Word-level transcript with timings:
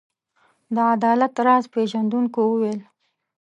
د 0.75 0.77
عدالت 0.95 1.33
راز 1.45 1.65
پيژندونکو 1.73 2.39
وویل. 2.47 2.79